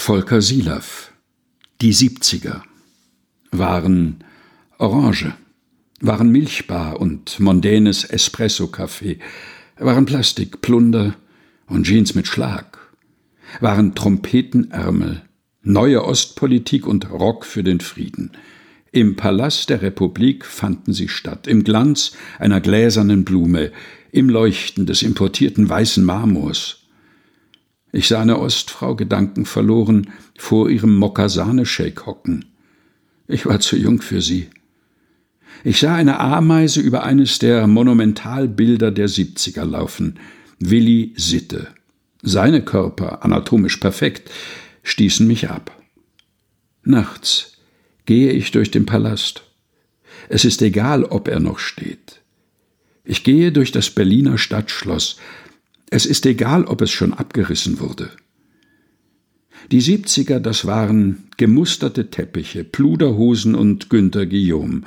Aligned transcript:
Volker 0.00 0.40
Silaff 0.40 1.12
Die 1.82 1.92
Siebziger 1.92 2.64
waren 3.52 4.24
Orange, 4.78 5.34
waren 6.00 6.32
Milchbar 6.32 6.98
und 6.98 7.38
mondänes 7.38 8.04
Espresso-Kaffee, 8.04 9.18
waren 9.78 10.06
Plastik, 10.06 10.62
Plunder 10.62 11.16
und 11.66 11.86
Jeans 11.86 12.14
mit 12.14 12.26
Schlag, 12.26 12.78
waren 13.60 13.94
Trompetenärmel, 13.94 15.22
neue 15.62 16.02
Ostpolitik 16.02 16.86
und 16.86 17.10
Rock 17.10 17.44
für 17.44 17.62
den 17.62 17.80
Frieden. 17.80 18.32
Im 18.92 19.16
Palast 19.16 19.68
der 19.68 19.82
Republik 19.82 20.46
fanden 20.46 20.94
sie 20.94 21.08
statt, 21.08 21.46
im 21.46 21.62
Glanz 21.62 22.12
einer 22.38 22.62
gläsernen 22.62 23.26
Blume, 23.26 23.70
im 24.12 24.30
Leuchten 24.30 24.86
des 24.86 25.02
importierten 25.02 25.68
weißen 25.68 26.02
Marmors, 26.02 26.79
ich 27.92 28.08
sah 28.08 28.20
eine 28.20 28.38
Ostfrau 28.38 28.94
gedankenverloren 28.94 30.10
vor 30.38 30.70
ihrem 30.70 30.96
Mokasane-Shake 30.96 32.06
hocken. 32.06 32.46
Ich 33.26 33.46
war 33.46 33.60
zu 33.60 33.76
jung 33.76 34.00
für 34.00 34.20
sie. 34.20 34.48
Ich 35.64 35.80
sah 35.80 35.94
eine 35.94 36.20
Ameise 36.20 36.80
über 36.80 37.04
eines 37.04 37.38
der 37.38 37.66
Monumentalbilder 37.66 38.90
der 38.90 39.08
Siebziger 39.08 39.64
laufen. 39.64 40.18
Willi 40.58 41.12
Sitte. 41.16 41.68
Seine 42.22 42.62
Körper, 42.62 43.24
anatomisch 43.24 43.78
perfekt, 43.78 44.30
stießen 44.82 45.26
mich 45.26 45.50
ab. 45.50 45.76
Nachts 46.82 47.52
gehe 48.06 48.32
ich 48.32 48.50
durch 48.50 48.70
den 48.70 48.86
Palast. 48.86 49.42
Es 50.28 50.44
ist 50.44 50.62
egal, 50.62 51.04
ob 51.04 51.28
er 51.28 51.40
noch 51.40 51.58
steht. 51.58 52.20
Ich 53.04 53.24
gehe 53.24 53.52
durch 53.52 53.72
das 53.72 53.90
Berliner 53.90 54.38
Stadtschloss, 54.38 55.16
es 55.90 56.06
ist 56.06 56.24
egal, 56.26 56.64
ob 56.64 56.80
es 56.82 56.90
schon 56.90 57.12
abgerissen 57.12 57.80
wurde. 57.80 58.10
Die 59.70 59.80
Siebziger, 59.80 60.40
das 60.40 60.64
waren 60.64 61.24
gemusterte 61.36 62.10
Teppiche, 62.10 62.64
Pluderhosen 62.64 63.54
und 63.54 63.90
Günther 63.90 64.26
Guillaume, 64.26 64.82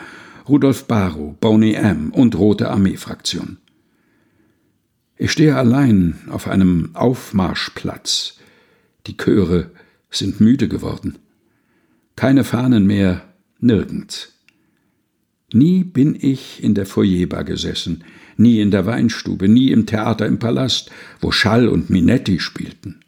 Rudolf 0.47 0.85
Barrow, 0.85 1.35
Boney 1.39 1.73
M. 1.73 2.11
und 2.11 2.35
Rote 2.35 2.69
Armee-Fraktion. 2.69 3.57
Ich 5.17 5.31
stehe 5.31 5.55
allein 5.55 6.15
auf 6.29 6.47
einem 6.47 6.89
Aufmarschplatz. 6.95 8.39
Die 9.07 9.15
Chöre 9.15 9.71
sind 10.09 10.41
müde 10.41 10.67
geworden. 10.67 11.19
Keine 12.15 12.43
Fahnen 12.43 12.85
mehr, 12.85 13.21
nirgends. 13.59 14.32
Nie 15.53 15.83
bin 15.83 16.17
ich 16.19 16.63
in 16.63 16.73
der 16.73 16.87
Foyerbar 16.87 17.43
gesessen, 17.43 18.03
nie 18.37 18.59
in 18.59 18.71
der 18.71 18.87
Weinstube, 18.87 19.47
nie 19.47 19.69
im 19.71 19.85
Theater 19.85 20.25
im 20.25 20.39
Palast, 20.39 20.89
wo 21.21 21.31
Schall 21.31 21.67
und 21.67 21.91
Minetti 21.91 22.39
spielten. 22.39 23.01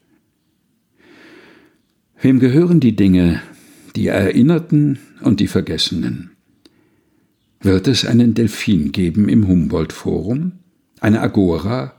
Wem 2.22 2.40
gehören 2.40 2.80
die 2.80 2.96
Dinge, 2.96 3.42
die 3.96 4.08
Erinnerten 4.08 5.00
und 5.22 5.40
die 5.40 5.48
Vergessenen? 5.48 6.32
Wird 7.62 7.88
es 7.88 8.06
einen 8.06 8.36
Delfin 8.36 8.92
geben 8.92 9.28
im 9.28 9.48
Humboldt-Forum, 9.48 10.52
eine 11.00 11.22
Agora 11.22 11.96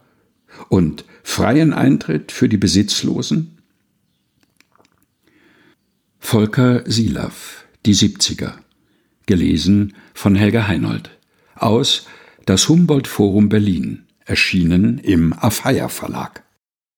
und 0.69 1.05
freien 1.24 1.72
Eintritt 1.72 2.30
für 2.30 2.48
die 2.48 2.56
Besitzlosen? 2.56 3.58
Volker 6.20 6.84
Silaff, 6.86 7.67
Die 7.84 7.94
70er 7.97 8.52
Gelesen 9.27 9.94
von 10.14 10.36
Helga 10.36 10.69
Heinold. 10.69 11.10
Aus 11.56 12.06
Das 12.44 12.69
Humboldt 12.69 13.08
Forum 13.08 13.48
Berlin. 13.48 14.05
Erschienen 14.24 14.98
im 14.98 15.33
Afeier 15.33 15.88
Verlag. 15.88 16.45